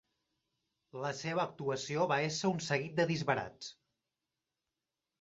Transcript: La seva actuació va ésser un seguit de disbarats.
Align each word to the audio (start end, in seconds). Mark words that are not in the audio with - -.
La 1.03 1.11
seva 1.19 1.43
actuació 1.43 2.09
va 2.13 2.19
ésser 2.31 2.51
un 2.57 2.67
seguit 2.71 2.99
de 3.03 3.09
disbarats. 3.15 3.73